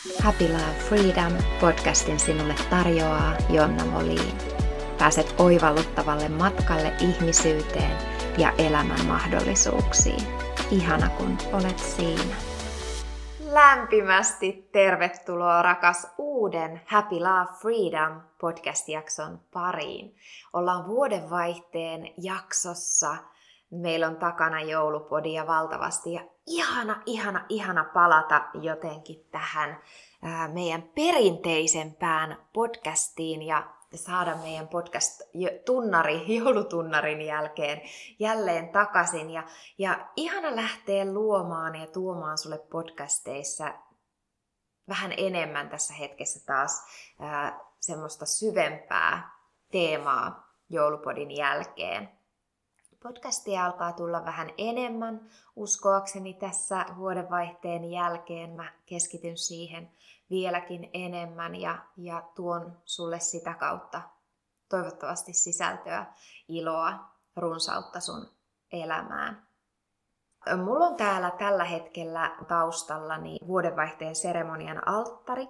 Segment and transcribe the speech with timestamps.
[0.00, 4.38] Happy Love Freedom podcastin sinulle tarjoaa Jonna Moliin.
[4.98, 7.96] Pääset oivalluttavalle matkalle ihmisyyteen
[8.38, 10.26] ja elämän mahdollisuuksiin.
[10.70, 12.34] Ihana kun olet siinä.
[13.44, 20.16] Lämpimästi tervetuloa rakas uuden Happy Love Freedom podcast-jakson pariin.
[20.52, 23.16] Ollaan vuodenvaihteen jaksossa.
[23.70, 29.80] Meillä on takana joulupodia valtavasti ja ihana, ihana, ihana palata jotenkin tähän
[30.52, 37.80] meidän perinteisempään podcastiin ja saada meidän podcast-tunnari, joulutunnarin jälkeen
[38.18, 39.30] jälleen takaisin.
[39.30, 39.44] Ja,
[39.78, 43.74] ja ihana lähteä luomaan ja tuomaan sulle podcasteissa
[44.88, 46.86] vähän enemmän tässä hetkessä taas
[47.20, 49.30] ää, semmoista syvempää
[49.70, 52.19] teemaa joulupodin jälkeen.
[53.02, 55.20] Podcastia alkaa tulla vähän enemmän
[55.56, 58.50] uskoakseni tässä vuodenvaihteen jälkeen.
[58.50, 59.90] Mä keskityn siihen
[60.30, 64.02] vieläkin enemmän ja, ja tuon sulle sitä kautta
[64.68, 66.06] toivottavasti sisältöä,
[66.48, 66.92] iloa,
[67.36, 68.28] runsautta sun
[68.72, 69.46] elämään.
[70.64, 75.48] Mulla on täällä tällä hetkellä taustallani vuodenvaihteen seremonian alttari,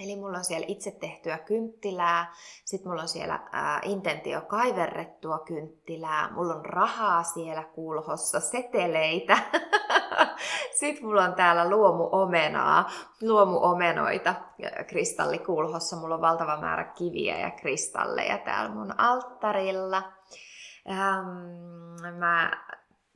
[0.00, 6.30] Eli mulla on siellä itse tehtyä kynttilää, sitten mulla on siellä ää, intentio kaiverrettua kynttilää,
[6.32, 9.38] mulla on rahaa siellä kulhossa, seteleitä.
[10.80, 12.90] sitten mulla on täällä luomuomenaa,
[13.22, 14.34] luomuomenoita
[14.86, 15.96] kristallikulhossa.
[15.96, 20.02] Mulla on valtava määrä kiviä ja kristalleja täällä mun alttarilla.
[20.90, 22.52] Ähm, mä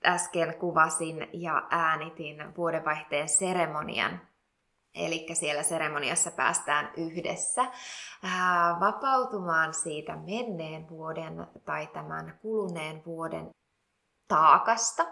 [0.06, 4.29] äsken kuvasin ja äänitin vuodenvaihteen seremonian
[4.94, 7.64] Eli siellä seremoniassa päästään yhdessä
[8.80, 13.50] vapautumaan siitä menneen vuoden tai tämän kuluneen vuoden
[14.28, 15.06] taakasta,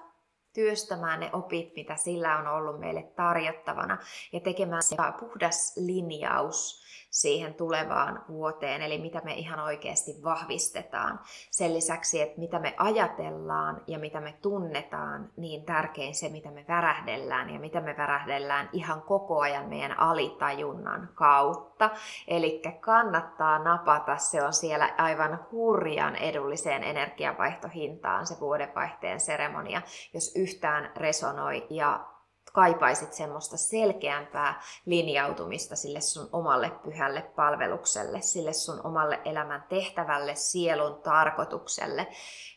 [0.54, 3.98] työstämään ne opit, mitä sillä on ollut meille tarjottavana
[4.32, 11.20] ja tekemään se puhdas linjaus siihen tulevaan vuoteen, eli mitä me ihan oikeasti vahvistetaan.
[11.50, 16.64] Sen lisäksi, että mitä me ajatellaan ja mitä me tunnetaan, niin tärkein se, mitä me
[16.68, 21.90] värähdellään ja mitä me värähdellään ihan koko ajan meidän alitajunnan kautta.
[22.28, 29.82] Eli kannattaa napata, se on siellä aivan hurjan edulliseen energiavaihtohintaan se vuodenvaihteen seremonia,
[30.14, 32.17] jos yhtään resonoi ja
[32.50, 41.02] kaipaisit semmoista selkeämpää linjautumista sille sun omalle pyhälle palvelukselle, sille sun omalle elämän tehtävälle, sielun
[41.02, 42.06] tarkoitukselle,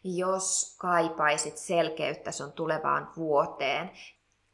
[0.03, 3.91] jos kaipaisit selkeyttä sun tulevaan vuoteen,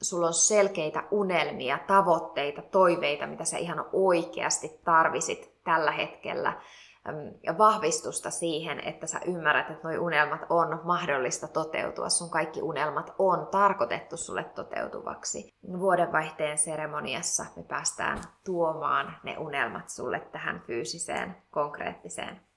[0.01, 6.61] sulla on selkeitä unelmia, tavoitteita, toiveita, mitä sä ihan oikeasti tarvisit tällä hetkellä
[7.57, 12.09] vahvistusta siihen, että sä ymmärrät, että nuo unelmat on mahdollista toteutua.
[12.09, 15.53] Sun kaikki unelmat on tarkoitettu sulle toteutuvaksi.
[15.79, 22.47] Vuodenvaihteen seremoniassa me päästään tuomaan ne unelmat sulle tähän fyysiseen, konkreettiseen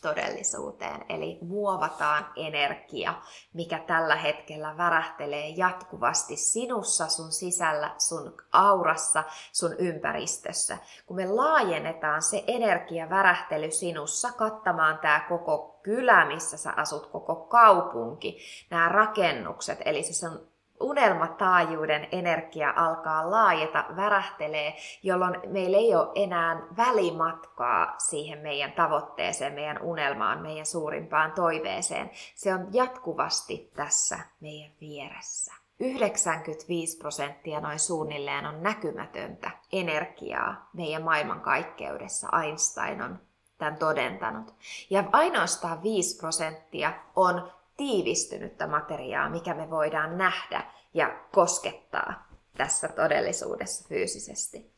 [0.00, 1.04] todellisuuteen.
[1.08, 3.14] Eli muovataan energia,
[3.52, 10.78] mikä tällä hetkellä värähtelee jatkuvasti sinussa, sun sisällä, sun aurassa, sun ympäristössä.
[11.06, 18.38] Kun me laajennetaan se energiavärähtely sinussa kattamaan tämä koko kylä, missä sä asut, koko kaupunki,
[18.70, 20.49] nämä rakennukset, eli se on
[20.80, 29.82] unelmataajuuden energia alkaa laajeta, värähtelee, jolloin meillä ei ole enää välimatkaa siihen meidän tavoitteeseen, meidän
[29.82, 32.10] unelmaan, meidän suurimpaan toiveeseen.
[32.34, 35.54] Se on jatkuvasti tässä meidän vieressä.
[35.80, 42.28] 95 prosenttia noin suunnilleen on näkymätöntä energiaa meidän maailmankaikkeudessa.
[42.42, 43.18] Einstein on
[43.58, 44.54] tämän todentanut.
[44.90, 50.64] Ja ainoastaan 5 prosenttia on tiivistynyttä materiaa, mikä me voidaan nähdä
[50.94, 54.70] ja koskettaa tässä todellisuudessa fyysisesti.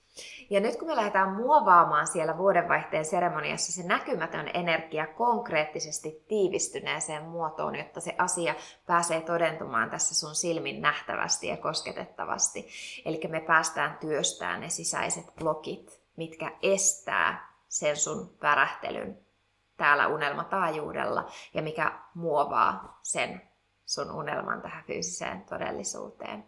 [0.50, 7.76] Ja nyt kun me lähdetään muovaamaan siellä vuodenvaihteen seremoniassa se näkymätön energia konkreettisesti tiivistyneeseen muotoon,
[7.76, 8.54] jotta se asia
[8.86, 12.68] pääsee todentumaan tässä sun silmin nähtävästi ja kosketettavasti.
[13.04, 19.18] Eli me päästään työstämään ne sisäiset blokit, mitkä estää sen sun värähtelyn
[19.82, 23.42] täällä unelmataajuudella ja mikä muovaa sen
[23.84, 26.44] sun unelman tähän fyysiseen todellisuuteen.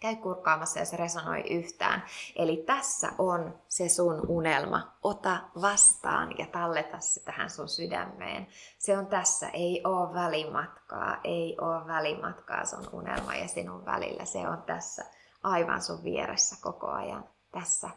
[0.00, 2.02] Käy kurkkaamassa, jos resonoi yhtään.
[2.36, 4.92] Eli tässä on se sun unelma.
[5.02, 8.46] Ota vastaan ja talleta se tähän sun sydämeen.
[8.78, 9.48] Se on tässä.
[9.48, 11.20] Ei oo välimatkaa.
[11.24, 14.24] Ei oo välimatkaa sun unelma ja sinun välillä.
[14.24, 15.04] Se on tässä
[15.42, 17.24] aivan sun vieressä koko ajan.
[17.52, 17.90] Tässä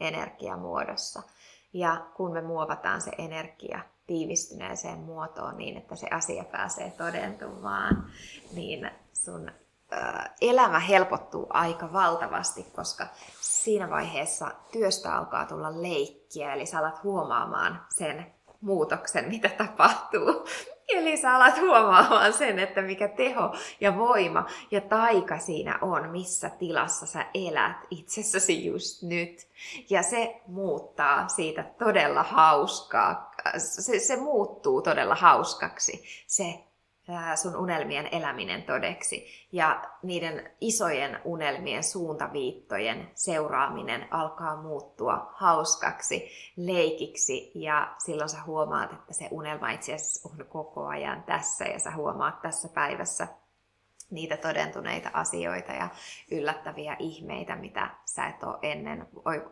[0.00, 1.22] energiamuodossa.
[1.72, 8.10] Ja kun me muovataan se energia tiivistyneeseen muotoon niin, että se asia pääsee todentumaan,
[8.54, 9.50] niin sun
[10.40, 13.06] elämä helpottuu aika valtavasti, koska
[13.40, 20.46] siinä vaiheessa työstä alkaa tulla leikkiä, eli sä alat huomaamaan sen muutoksen, mitä tapahtuu.
[20.88, 26.50] Eli sä alat huomaamaan sen, että mikä teho ja voima ja taika siinä on, missä
[26.50, 29.48] tilassa sä elät itsessäsi just nyt.
[29.90, 33.32] Ja se muuttaa siitä todella hauskaa.
[33.58, 36.64] Se, se muuttuu todella hauskaksi, se
[37.34, 39.26] sun unelmien eläminen todeksi.
[39.52, 49.14] Ja niiden isojen unelmien suuntaviittojen seuraaminen alkaa muuttua hauskaksi, leikiksi ja silloin sä huomaat, että
[49.14, 53.28] se unelma itse asiassa on koko ajan tässä ja sä huomaat tässä päivässä
[54.10, 55.88] niitä todentuneita asioita ja
[56.30, 59.08] yllättäviä ihmeitä, mitä sä et ole ennen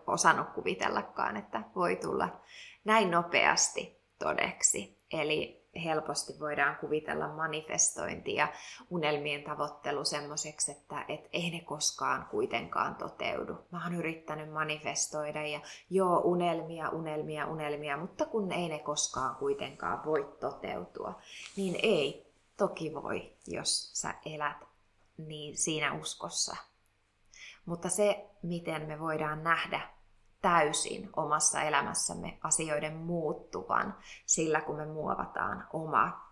[0.06, 2.40] osannut kuvitellakaan, että voi tulla
[2.84, 4.98] näin nopeasti todeksi.
[5.12, 8.48] Eli helposti voidaan kuvitella manifestointi ja
[8.90, 13.58] unelmien tavoittelu semmoiseksi, että et ei ne koskaan kuitenkaan toteudu.
[13.70, 20.04] Mä oon yrittänyt manifestoida ja joo, unelmia, unelmia, unelmia, mutta kun ei ne koskaan kuitenkaan
[20.04, 21.20] voi toteutua,
[21.56, 24.64] niin ei, toki voi, jos sä elät
[25.16, 26.56] niin siinä uskossa.
[27.66, 29.99] Mutta se, miten me voidaan nähdä
[30.42, 33.96] täysin omassa elämässämme asioiden muuttuvan
[34.26, 36.30] sillä, kun me muovataan oma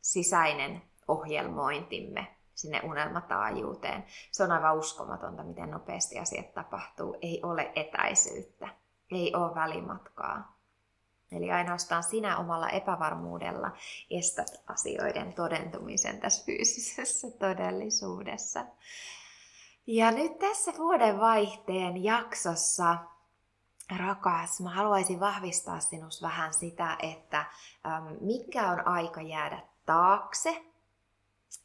[0.00, 4.04] sisäinen ohjelmointimme sinne unelmataajuuteen.
[4.32, 7.16] Se on aivan uskomatonta, miten nopeasti asiat tapahtuu.
[7.22, 8.68] Ei ole etäisyyttä,
[9.10, 10.56] ei ole välimatkaa.
[11.32, 13.70] Eli ainoastaan sinä omalla epävarmuudella
[14.10, 18.64] estät asioiden todentumisen tässä fyysisessä todellisuudessa.
[19.86, 22.96] Ja nyt tässä vuodenvaihteen jaksossa
[23.98, 27.44] rakas, mä haluaisin vahvistaa sinusta vähän sitä, että
[28.20, 30.64] mikä on aika jäädä taakse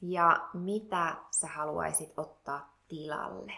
[0.02, 3.54] ja mitä sä haluaisit ottaa tilalle.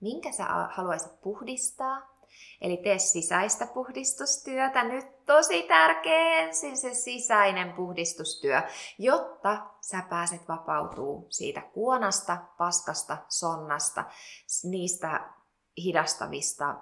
[0.00, 2.16] Minkä sä haluaisit puhdistaa?
[2.60, 4.84] Eli tee sisäistä puhdistustyötä.
[4.84, 8.62] Nyt tosi tärkeä ensin se sisäinen puhdistustyö,
[8.98, 14.04] jotta sä pääset vapautuu siitä kuonasta, paskasta, sonnasta,
[14.64, 15.30] niistä
[15.84, 16.74] hidastavista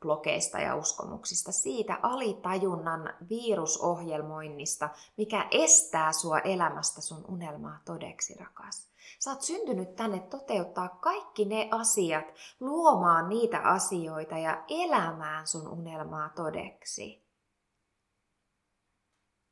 [0.00, 8.88] blokeista ja uskomuksista, siitä alitajunnan virusohjelmoinnista, mikä estää sua elämästä sun unelmaa todeksi, rakas.
[9.18, 12.24] Sä oot syntynyt tänne toteuttaa kaikki ne asiat,
[12.60, 17.26] luomaan niitä asioita ja elämään sun unelmaa todeksi.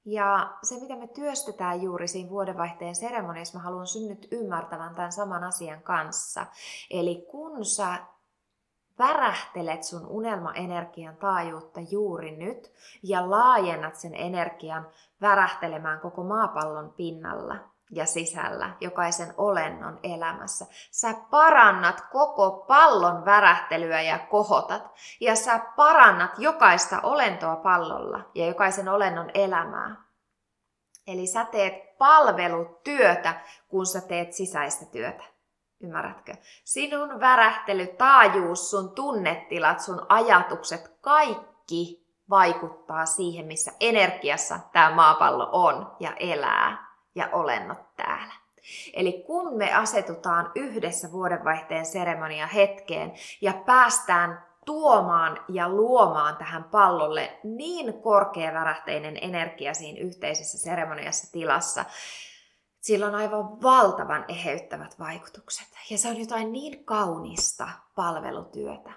[0.07, 5.45] Ja se, mitä me työstetään juuri siinä vuodenvaihteen seremoniassa, mä haluan synnyt ymmärtävän tämän saman
[5.45, 6.47] asian kanssa.
[6.91, 8.07] Eli kun sä
[8.99, 14.87] värähtelet sun unelmaenergian taajuutta juuri nyt ja laajennat sen energian
[15.21, 17.57] värähtelemään koko maapallon pinnalla
[17.91, 20.67] ja sisällä, jokaisen olennon elämässä.
[20.91, 24.83] Sä parannat koko pallon värähtelyä ja kohotat.
[25.21, 29.97] Ja sä parannat jokaista olentoa pallolla ja jokaisen olennon elämää.
[31.07, 35.34] Eli sä teet palvelutyötä, kun sä teet sisäistä työtä.
[35.85, 36.35] Ymmärrätkö?
[36.65, 45.97] Sinun värähtely, taajuus, sun tunnetilat, sun ajatukset, kaikki vaikuttaa siihen, missä energiassa tämä maapallo on
[46.01, 48.35] ja elää ja olennot täällä.
[48.95, 57.39] Eli kun me asetutaan yhdessä vuodenvaihteen seremonia hetkeen ja päästään tuomaan ja luomaan tähän pallolle
[57.43, 61.85] niin korkeavärähteinen energia siinä yhteisessä seremoniassa tilassa,
[62.85, 65.69] sillä on aivan valtavan eheyttävät vaikutukset.
[65.91, 68.93] Ja se on jotain niin kaunista palvelutyötä,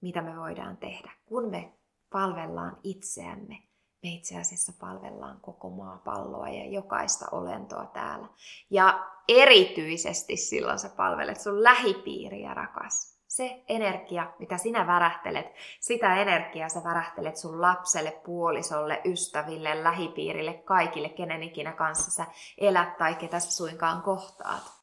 [0.00, 1.12] mitä me voidaan tehdä.
[1.24, 1.72] Kun me
[2.10, 3.62] palvellaan itseämme,
[4.02, 8.28] me itse asiassa palvellaan koko maapalloa ja jokaista olentoa täällä.
[8.70, 15.46] Ja erityisesti silloin sä palvelet sun lähipiiriä, rakas se energia, mitä sinä värähtelet,
[15.80, 22.26] sitä energiaa sä värähtelet sun lapselle, puolisolle, ystäville, lähipiirille, kaikille, kenen ikinä kanssa sä
[22.58, 24.81] elät tai ketä sä suinkaan kohtaat.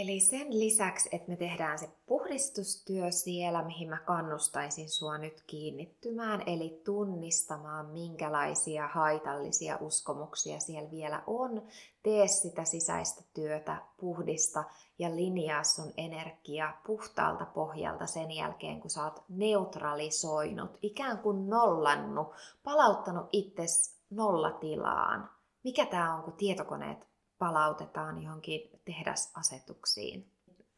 [0.00, 6.42] Eli sen lisäksi, että me tehdään se puhdistustyö siellä, mihin mä kannustaisin sua nyt kiinnittymään,
[6.46, 11.62] eli tunnistamaan, minkälaisia haitallisia uskomuksia siellä vielä on.
[12.02, 14.64] Tee sitä sisäistä työtä, puhdista
[14.98, 22.28] ja linjaa sun energia puhtaalta pohjalta sen jälkeen, kun sä oot neutralisoinut, ikään kuin nollannut,
[22.64, 25.30] palauttanut itses nollatilaan.
[25.64, 27.13] Mikä tämä on, kun tietokoneet
[27.44, 30.30] palautetaan johonkin tehdasasetuksiin.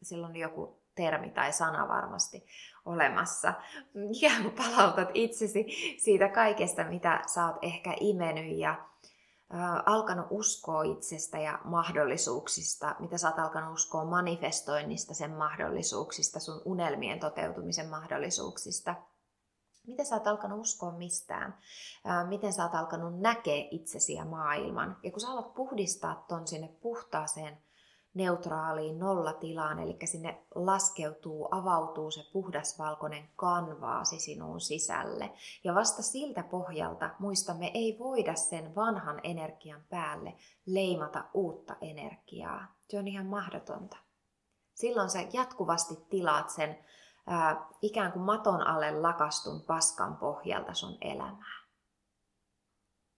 [0.03, 2.45] Silloin joku termi tai sana varmasti
[2.85, 3.53] olemassa.
[4.21, 5.65] Ja palautat itsesi
[5.97, 8.85] siitä kaikesta, mitä sä oot ehkä imenyt ja
[9.85, 17.19] alkanut uskoa itsestä ja mahdollisuuksista, mitä sä oot alkanut uskoa manifestoinnista, sen mahdollisuuksista, sun unelmien
[17.19, 18.95] toteutumisen mahdollisuuksista.
[19.87, 21.57] Miten sä oot alkanut uskoa mistään?
[22.27, 24.97] Miten sä oot alkanut näkeä itsesi ja maailman?
[25.03, 27.57] Ja kun sä alat puhdistaa ton sinne puhtaaseen
[28.13, 35.31] neutraaliin nollatilaan, eli sinne laskeutuu, avautuu se puhdasvalkoinen kanvaasi sinun sisälle.
[35.63, 42.75] Ja vasta siltä pohjalta, muistamme, ei voida sen vanhan energian päälle leimata uutta energiaa.
[42.89, 43.97] Se on ihan mahdotonta.
[44.73, 46.77] Silloin sä jatkuvasti tilaat sen
[47.27, 51.67] ää, ikään kuin maton alle lakastun paskan pohjalta sun elämää.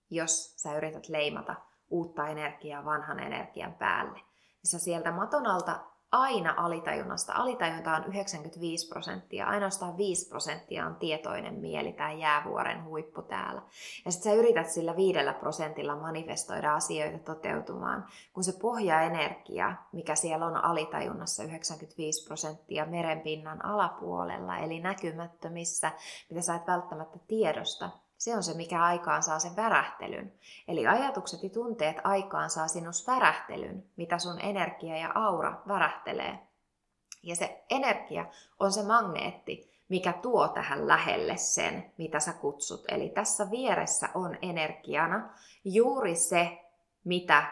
[0.10, 1.56] Jos sä yrität leimata
[1.89, 4.22] uutta energiaa vanhan energian päälle
[4.66, 5.80] sä sieltä maton alta
[6.12, 13.22] aina alitajunnasta, alitajunta on 95 prosenttia, ainoastaan 5 prosenttia on tietoinen mieli, tämä jäävuoren huippu
[13.22, 13.62] täällä.
[14.06, 20.46] Ja sitten sä yrität sillä viidellä prosentilla manifestoida asioita toteutumaan, kun se pohjaenergia, mikä siellä
[20.46, 25.92] on alitajunnassa 95 prosenttia merenpinnan alapuolella, eli näkymättömissä,
[26.30, 27.89] mitä sä et välttämättä tiedosta,
[28.20, 30.34] se on se, mikä aikaan saa sen värähtelyn.
[30.68, 36.40] Eli ajatukset ja tunteet aikaan saa sinus värähtelyn, mitä sun energia ja aura värähtelee.
[37.24, 38.26] Ja se energia
[38.60, 42.86] on se magneetti, mikä tuo tähän lähelle sen, mitä sä kutsut.
[42.88, 45.30] Eli tässä vieressä on energiana
[45.64, 46.60] juuri se,
[47.04, 47.44] mitä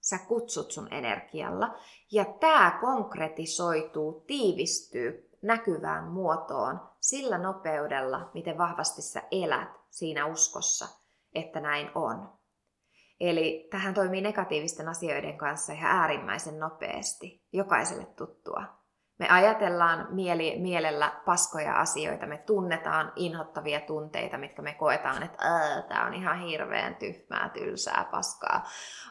[0.00, 1.74] sä kutsut sun energialla.
[2.12, 10.88] Ja tämä konkretisoituu, tiivistyy näkyvään muotoon sillä nopeudella, miten vahvasti sä elät siinä uskossa,
[11.34, 12.32] että näin on.
[13.20, 18.81] Eli tähän toimii negatiivisten asioiden kanssa ihan äärimmäisen nopeasti, jokaiselle tuttua.
[19.22, 25.38] Me ajatellaan mieli, mielellä paskoja asioita, me tunnetaan inhottavia tunteita, mitkä me koetaan, että
[25.88, 28.64] tämä on ihan hirveän tyhmää, tylsää paskaa.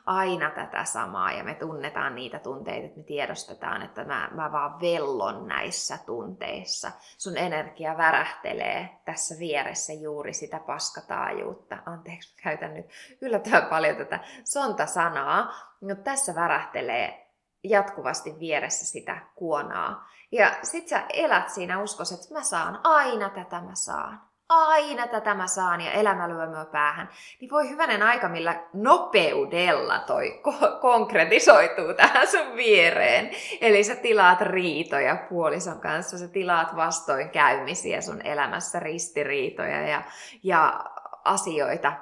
[0.05, 4.81] Aina tätä samaa ja me tunnetaan niitä tunteita, että me tiedostetaan, että mä, mä vaan
[4.81, 6.91] vellon näissä tunteissa.
[7.17, 11.77] Sun energia värähtelee tässä vieressä juuri sitä paskataajuutta.
[11.85, 12.85] Anteeksi, käytän nyt
[13.21, 17.30] yllättävän paljon tätä sonta-sanaa, mutta tässä värähtelee
[17.63, 20.09] jatkuvasti vieressä sitä kuonaa.
[20.31, 24.21] Ja sit sä elät siinä uskossa, että mä saan, aina tätä mä saan.
[24.49, 27.09] Aina tätä mä saan ja elämä lyö myö päähän.
[27.41, 33.31] Niin voi hyvänen aika, millä nopeudella toi ko- konkretisoituu tähän sun viereen.
[33.61, 40.03] Eli sä tilaat riitoja puolison kanssa, sä tilaat vastoinkäymisiä sun elämässä, ristiriitoja ja,
[40.43, 40.85] ja
[41.23, 41.93] asioita,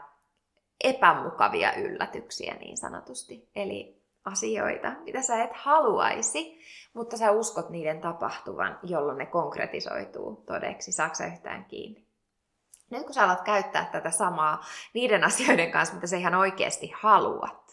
[0.83, 3.49] epämukavia yllätyksiä niin sanotusti.
[3.55, 3.98] Eli
[4.31, 6.59] asioita, mitä sä et haluaisi,
[6.93, 10.91] mutta sä uskot niiden tapahtuvan, jolloin ne konkretisoituu todeksi.
[10.91, 12.05] Saaksa yhtään kiinni?
[12.89, 17.69] Nyt kun sä alat käyttää tätä samaa niiden asioiden kanssa, mitä sä ihan oikeasti haluat,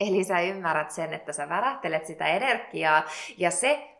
[0.00, 3.02] Eli sä ymmärrät sen, että sä värähtelet sitä energiaa
[3.36, 3.96] ja se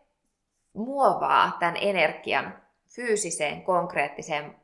[0.73, 4.57] muovaa tämän energian fyysiseen, konkreettiseen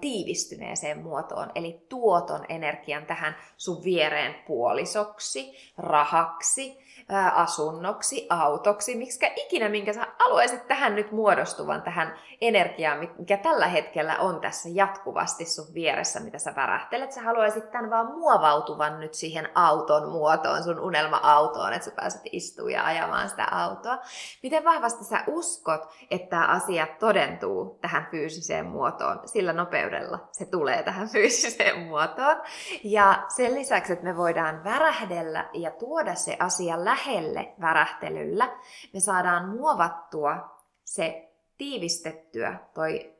[0.00, 6.86] tiivistyneeseen muotoon, eli tuoton energian tähän sun viereen puolisoksi, rahaksi,
[7.34, 14.16] asunnoksi, autoksi, miksi ikinä minkä sä haluaisit tähän nyt muodostuvan, tähän energiaan, mikä tällä hetkellä
[14.18, 17.12] on tässä jatkuvasti sun vieressä, mitä sä värähtelet.
[17.12, 22.72] Sä haluaisit tämän vaan muovautuvan nyt siihen auton muotoon, sun unelma-autoon, että sä pääset istumaan
[22.72, 23.98] ja ajamaan sitä autoa.
[24.42, 30.82] Miten vahvasti sä uskot, että tämä asia todentuu tähän fyysiseen muotoon sillä nopeudella se tulee
[30.82, 32.42] tähän fyysiseen muotoon.
[32.84, 38.48] Ja sen lisäksi, että me voidaan värähdellä ja tuoda se asia lähelle värähtelyllä,
[38.92, 43.16] me saadaan muovattua se tiivistettyä toi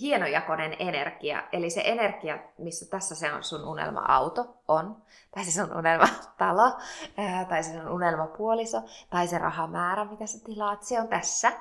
[0.00, 5.76] hienojakoinen energia, eli se energia, missä tässä se on sun unelma-auto, on, tai se sun
[5.76, 6.72] unelmatalo,
[7.48, 11.52] tai se sun unelmapuoliso, tai se rahamäärä, mitä sä tilaat, se on tässä.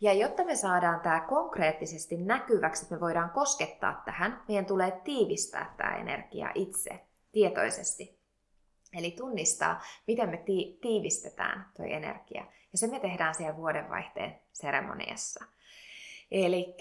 [0.00, 5.74] Ja jotta me saadaan tämä konkreettisesti näkyväksi, että me voidaan koskettaa tähän, meidän tulee tiivistää
[5.76, 7.00] tämä energia itse
[7.32, 8.18] tietoisesti.
[8.98, 12.44] Eli tunnistaa, miten me ti- tiivistetään tuo energia.
[12.72, 15.44] Ja se me tehdään siellä vuodenvaihteen seremoniassa.
[16.30, 16.74] Eli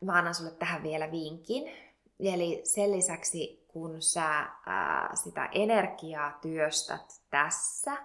[0.00, 1.72] mä annan sulle tähän vielä vinkin.
[2.20, 4.26] Eli sen lisäksi, kun sä
[4.66, 7.96] ää, sitä energiaa työstät tässä,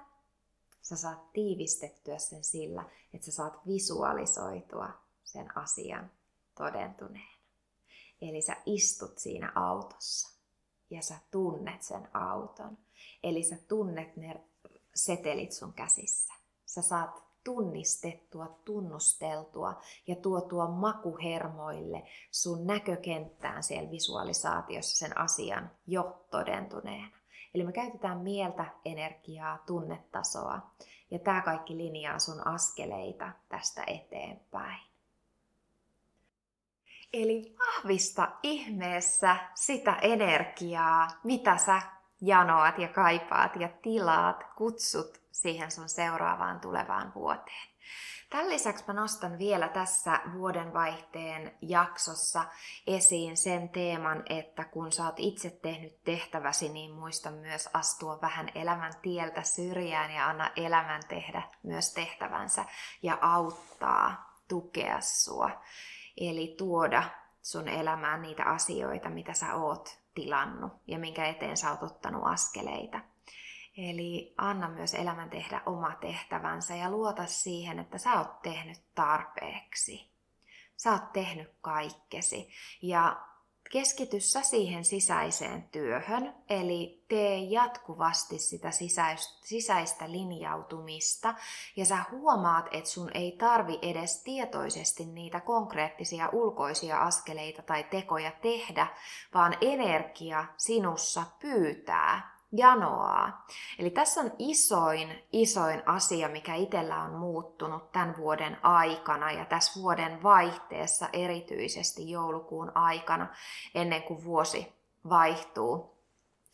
[0.89, 4.89] sä saat tiivistettyä sen sillä, että sä saat visualisoitua
[5.23, 6.11] sen asian
[6.57, 7.39] todentuneena.
[8.21, 10.39] Eli sä istut siinä autossa
[10.89, 12.77] ja sä tunnet sen auton.
[13.23, 14.43] Eli sä tunnet ne
[14.95, 16.33] setelit sun käsissä.
[16.65, 27.18] Sä saat tunnistettua, tunnusteltua ja tuotua makuhermoille sun näkökenttään siellä visualisaatiossa sen asian jo todentuneena.
[27.55, 30.71] Eli me käytetään mieltä, energiaa, tunnetasoa
[31.11, 34.79] ja tämä kaikki linjaa sun askeleita tästä eteenpäin.
[37.13, 41.81] Eli vahvista ihmeessä sitä energiaa, mitä sä
[42.21, 47.69] janoat ja kaipaat ja tilaat, kutsut siihen sun seuraavaan tulevaan vuoteen.
[48.29, 52.45] Tämän lisäksi mä nostan vielä tässä vuodenvaihteen jaksossa
[52.87, 58.49] esiin sen teeman, että kun sä oot itse tehnyt tehtäväsi, niin muista myös astua vähän
[58.55, 62.65] elämän tieltä syrjään ja anna elämän tehdä myös tehtävänsä
[63.03, 65.49] ja auttaa, tukea sua.
[66.17, 67.03] Eli tuoda
[67.41, 72.99] sun elämään niitä asioita, mitä sä oot tilannut ja minkä eteen sä oot ottanut askeleita.
[73.87, 80.11] Eli anna myös elämän tehdä oma tehtävänsä ja luota siihen, että sä oot tehnyt tarpeeksi.
[80.77, 82.49] Sä oot tehnyt kaikkesi.
[82.81, 83.21] Ja
[83.71, 88.69] keskity sä siihen sisäiseen työhön, eli tee jatkuvasti sitä
[89.43, 91.33] sisäistä linjautumista,
[91.75, 98.31] ja sä huomaat, että sun ei tarvi edes tietoisesti niitä konkreettisia ulkoisia askeleita tai tekoja
[98.31, 98.87] tehdä,
[99.33, 103.45] vaan energia sinussa pyytää janoaa.
[103.79, 109.81] Eli tässä on isoin, isoin asia, mikä itsellä on muuttunut tämän vuoden aikana ja tässä
[109.81, 113.27] vuoden vaihteessa erityisesti joulukuun aikana
[113.75, 114.73] ennen kuin vuosi
[115.09, 115.97] vaihtuu.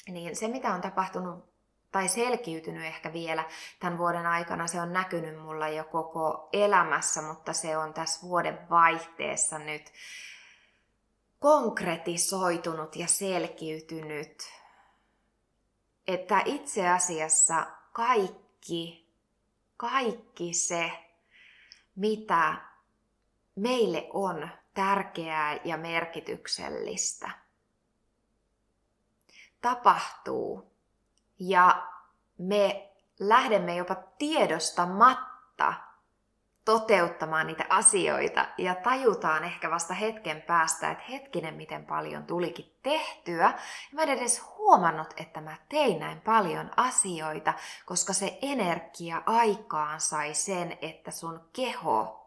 [0.08, 1.56] Niin se, mitä on tapahtunut
[1.92, 3.44] tai selkiytynyt ehkä vielä
[3.80, 8.70] tämän vuoden aikana, se on näkynyt mulla jo koko elämässä, mutta se on tässä vuoden
[8.70, 9.92] vaihteessa nyt
[11.40, 14.44] konkretisoitunut ja selkiytynyt
[16.08, 19.10] että itse asiassa kaikki,
[19.78, 20.92] kaikki se,
[21.96, 22.56] mitä
[23.56, 27.32] meille on tärkeää ja merkityksellistä,
[29.62, 30.76] tapahtuu.
[31.40, 31.92] Ja
[32.38, 35.74] me lähdemme jopa tiedostamatta
[36.66, 43.54] toteuttamaan niitä asioita ja tajutaan ehkä vasta hetken päästä, että hetkinen miten paljon tulikin tehtyä.
[43.92, 47.54] Mä en edes huomannut, että mä tein näin paljon asioita,
[47.86, 52.26] koska se energia aikaan sai sen, että sun keho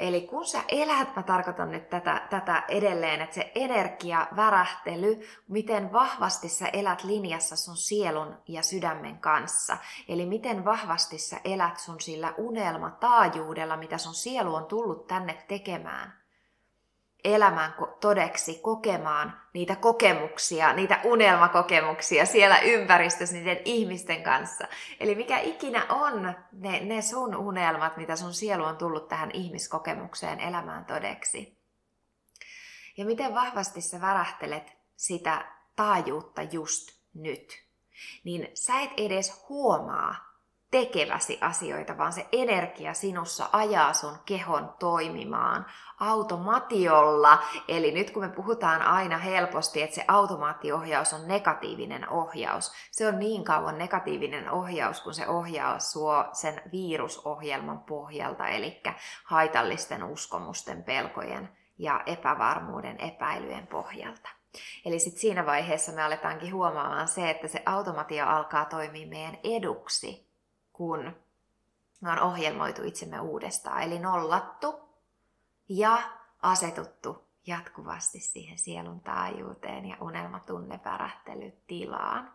[0.00, 5.92] Eli kun sä elät, mä tarkoitan nyt tätä, tätä edelleen, että se energia, värähtely, miten
[5.92, 9.76] vahvasti sä elät linjassa sun sielun ja sydämen kanssa.
[10.08, 16.19] Eli miten vahvasti sä elät sun sillä unelmataajuudella, mitä sun sielu on tullut tänne tekemään
[17.24, 24.68] elämän todeksi kokemaan niitä kokemuksia, niitä unelmakokemuksia siellä ympäristössä niiden ihmisten kanssa.
[25.00, 30.40] Eli mikä ikinä on ne, ne sun unelmat, mitä sun sielu on tullut tähän ihmiskokemukseen
[30.40, 31.58] elämään todeksi.
[32.96, 37.64] Ja miten vahvasti sä värähtelet sitä taajuutta just nyt.
[38.24, 40.29] Niin sä et edes huomaa,
[40.70, 45.66] tekeväsi asioita, vaan se energia sinussa ajaa sun kehon toimimaan
[46.00, 47.38] automatiolla.
[47.68, 53.18] Eli nyt kun me puhutaan aina helposti, että se automaattiohjaus on negatiivinen ohjaus, se on
[53.18, 58.82] niin kauan negatiivinen ohjaus, kun se ohjaa sua sen virusohjelman pohjalta, eli
[59.24, 64.28] haitallisten uskomusten, pelkojen ja epävarmuuden, epäilyjen pohjalta.
[64.84, 70.29] Eli sitten siinä vaiheessa me aletaankin huomaamaan se, että se automatio alkaa toimia meidän eduksi,
[70.80, 71.16] kun
[72.00, 73.82] me on ohjelmoitu itsemme uudestaan.
[73.82, 74.80] Eli nollattu
[75.68, 75.98] ja
[76.42, 82.32] asetuttu jatkuvasti siihen sielun taajuuteen ja unelmatunnevärähtelytilaan,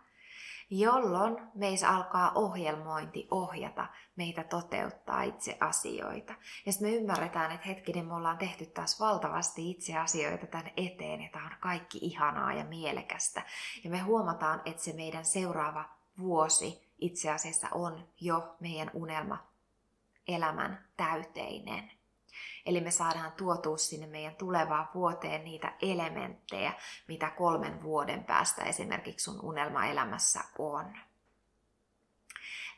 [0.69, 6.33] jolloin meissä alkaa ohjelmointi ohjata meitä toteuttaa itse asioita.
[6.65, 11.21] Ja sitten me ymmärretään, että hetkinen, me ollaan tehty taas valtavasti itse asioita tämän eteen,
[11.21, 13.43] ja tämä on kaikki ihanaa ja mielekästä.
[13.83, 15.85] Ja me huomataan, että se meidän seuraava
[16.19, 19.47] vuosi itse asiassa on jo meidän unelma
[20.27, 21.91] elämän täyteinen.
[22.65, 26.73] Eli me saadaan tuotua sinne meidän tulevaan vuoteen niitä elementtejä,
[27.07, 30.97] mitä kolmen vuoden päästä esimerkiksi sun unelmaelämässä on.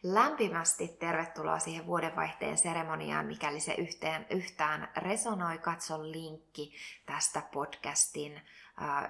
[0.03, 5.58] Lämpimästi tervetuloa siihen vuodenvaihteen seremoniaan, mikäli se yhteen, yhtään resonoi.
[5.58, 6.75] Katso linkki
[7.06, 8.41] tästä podcastin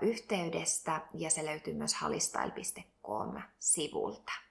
[0.02, 4.47] yhteydestä ja se löytyy myös halistail.com-sivulta.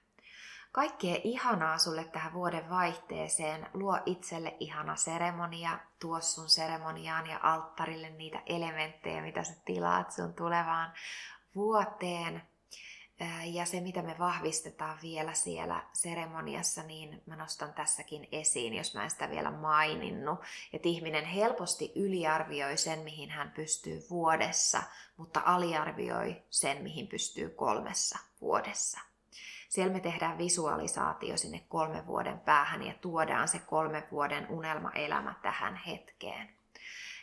[0.71, 3.69] Kaikkea ihanaa sulle tähän vuoden vaihteeseen.
[3.73, 5.79] Luo itselle ihana seremonia.
[5.99, 10.93] Tuo sun seremoniaan ja alttarille niitä elementtejä, mitä sä tilaat sun tulevaan
[11.55, 12.41] vuoteen.
[13.43, 19.03] Ja se, mitä me vahvistetaan vielä siellä seremoniassa, niin mä nostan tässäkin esiin, jos mä
[19.03, 20.39] en sitä vielä maininnut.
[20.73, 24.83] Että ihminen helposti yliarvioi sen, mihin hän pystyy vuodessa,
[25.17, 28.99] mutta aliarvioi sen, mihin pystyy kolmessa vuodessa.
[29.69, 35.75] Siellä me tehdään visualisaatio sinne kolmen vuoden päähän ja tuodaan se kolmen vuoden unelmaelämä tähän
[35.75, 36.57] hetkeen.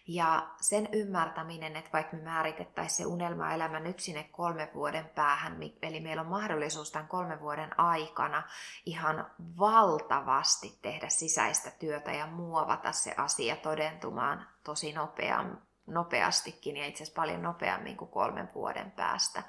[0.07, 6.01] Ja sen ymmärtäminen, että vaikka me määritettäisiin se unelmaelämä nyt sinne kolmen vuoden päähän, eli
[6.01, 8.43] meillä on mahdollisuus tämän kolmen vuoden aikana
[8.87, 17.03] ihan valtavasti tehdä sisäistä työtä ja muovata se asia todentumaan tosi nopeam, nopeastikin ja itse
[17.03, 19.43] asiassa paljon nopeammin kuin kolmen vuoden päästä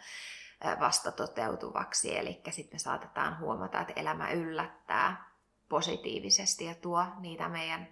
[0.80, 2.18] vasta toteutuvaksi.
[2.18, 5.30] Eli sitten me saatetaan huomata, että elämä yllättää
[5.70, 7.88] positiivisesti ja tuo niitä meidän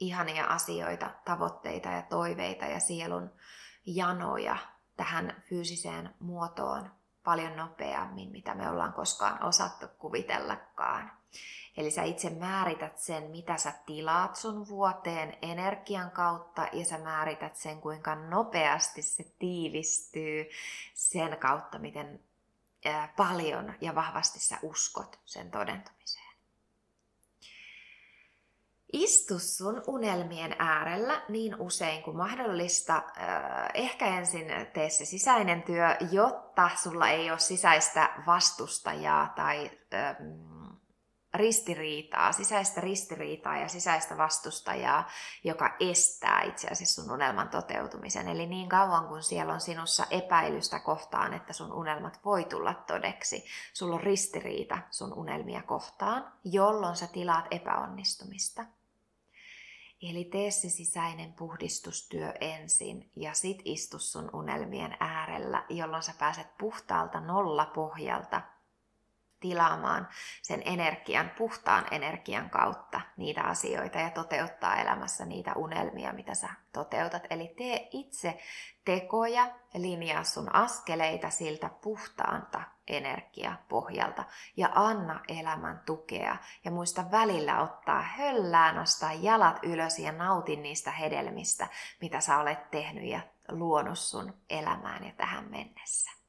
[0.00, 3.30] ihania asioita, tavoitteita ja toiveita ja sielun
[3.86, 4.56] janoja
[4.96, 6.90] tähän fyysiseen muotoon
[7.24, 11.12] paljon nopeammin, mitä me ollaan koskaan osattu kuvitellakaan.
[11.76, 17.56] Eli sä itse määrität sen, mitä sä tilaat sun vuoteen energian kautta ja sä määrität
[17.56, 20.50] sen, kuinka nopeasti se tiivistyy
[20.94, 22.20] sen kautta, miten
[23.16, 26.23] paljon ja vahvasti sä uskot sen todentumiseen.
[28.92, 33.02] Istu sun unelmien äärellä niin usein kuin mahdollista.
[33.74, 39.70] Ehkä ensin tee se sisäinen työ, jotta sulla ei ole sisäistä vastustajaa tai
[41.34, 45.08] ristiriitaa, sisäistä ristiriitaa ja sisäistä vastustajaa,
[45.44, 48.28] joka estää itse asiassa sun unelman toteutumisen.
[48.28, 53.44] Eli niin kauan kun siellä on sinussa epäilystä kohtaan, että sun unelmat voi tulla todeksi,
[53.72, 58.64] sulla on ristiriita sun unelmia kohtaan, jolloin sä tilaat epäonnistumista.
[60.10, 66.58] Eli tee se sisäinen puhdistustyö ensin ja sit istu sun unelmien äärellä, jolloin sä pääset
[66.58, 68.42] puhtaalta nollapohjalta
[69.44, 70.08] tilaamaan
[70.42, 77.22] sen energian, puhtaan energian kautta niitä asioita ja toteuttaa elämässä niitä unelmia, mitä sä toteutat.
[77.30, 78.38] Eli tee itse
[78.84, 84.24] tekoja, linjaa sun askeleita siltä puhtaanta energiapohjalta
[84.56, 86.36] ja anna elämän tukea.
[86.64, 91.68] Ja muista välillä ottaa höllää, nostaa jalat ylös ja nautin niistä hedelmistä,
[92.00, 96.23] mitä sä olet tehnyt ja luonut sun elämään ja tähän mennessä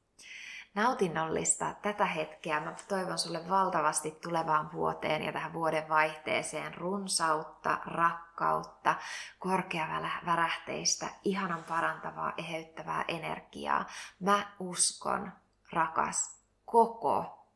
[0.76, 2.60] nautinnollista tätä hetkeä.
[2.60, 8.94] Mä toivon sulle valtavasti tulevaan vuoteen ja tähän vuoden vaihteeseen runsautta, rakkautta,
[9.38, 13.86] korkeavärähteistä, ihanan parantavaa, eheyttävää energiaa.
[14.20, 15.32] Mä uskon,
[15.72, 17.46] rakas, koko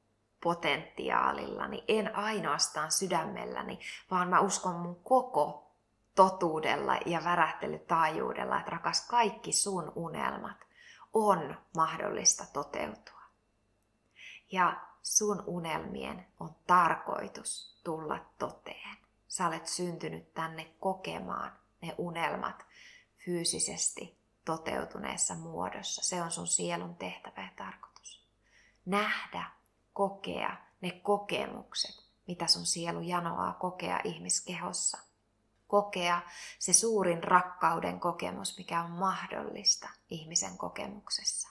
[0.42, 3.80] potentiaalillani, en ainoastaan sydämelläni,
[4.10, 5.72] vaan mä uskon mun koko
[6.14, 10.69] totuudella ja värähtelytaajuudella, että rakas, kaikki sun unelmat
[11.12, 13.20] on mahdollista toteutua.
[14.52, 18.96] Ja sun unelmien on tarkoitus tulla toteen.
[19.28, 22.66] Sä olet syntynyt tänne kokemaan ne unelmat
[23.24, 26.02] fyysisesti toteutuneessa muodossa.
[26.02, 28.28] Se on sun sielun tehtävä ja tarkoitus.
[28.86, 29.50] Nähdä,
[29.92, 31.94] kokea ne kokemukset,
[32.26, 34.98] mitä sun sielu janoaa kokea ihmiskehossa–
[35.70, 36.20] kokea
[36.58, 41.48] se suurin rakkauden kokemus, mikä on mahdollista ihmisen kokemuksessa.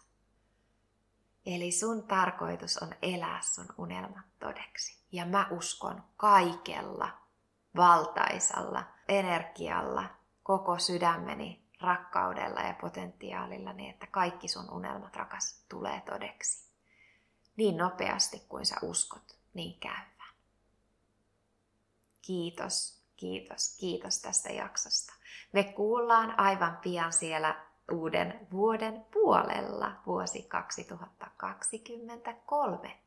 [1.45, 4.99] Eli sun tarkoitus on elää sun unelmat todeksi.
[5.11, 7.17] Ja mä uskon kaikella
[7.75, 10.05] valtaisalla energialla,
[10.43, 16.69] koko sydämeni rakkaudella ja potentiaalilla, niin että kaikki sun unelmat rakas tulee todeksi.
[17.55, 20.33] Niin nopeasti kuin sä uskot, niin käyvän.
[22.21, 25.13] Kiitos Kiitos, kiitos tästä jaksosta.
[25.53, 27.55] Me kuullaan aivan pian siellä
[27.91, 32.99] uuden vuoden puolella, vuosi 2023.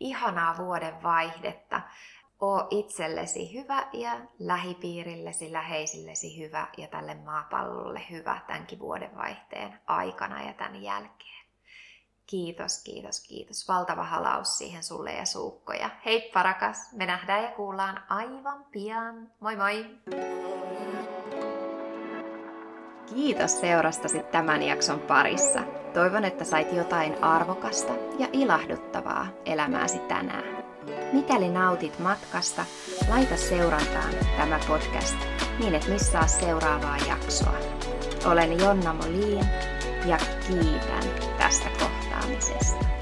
[0.00, 1.80] Ihanaa vuoden vaihdetta.
[2.40, 10.42] Oo itsellesi hyvä ja lähipiirillesi, läheisillesi hyvä ja tälle maapallolle hyvä tämänkin vuoden vaihteen aikana
[10.42, 11.45] ja tämän jälkeen.
[12.26, 13.68] Kiitos, kiitos, kiitos.
[13.68, 15.90] Valtava halaus siihen sulle ja suukkoja.
[16.04, 19.28] Heippa rakas, me nähdään ja kuullaan aivan pian.
[19.40, 19.86] Moi moi!
[23.14, 25.60] Kiitos seurastasi tämän jakson parissa.
[25.94, 30.64] Toivon, että sait jotain arvokasta ja ilahduttavaa elämääsi tänään.
[31.12, 32.64] Mikäli nautit matkasta,
[33.08, 35.16] laita seurantaan tämä podcast
[35.58, 37.54] niin et missaa seuraavaa jaksoa.
[38.24, 39.46] Olen Jonna Molin
[40.06, 41.02] ja kiitän
[41.38, 42.05] tästä kohtaa.
[42.26, 42.95] pharmacist.